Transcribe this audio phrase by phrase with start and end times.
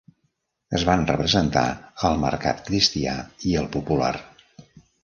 [0.77, 1.63] Es van representar
[2.09, 3.15] al mercat cristià
[3.53, 4.15] i al popular.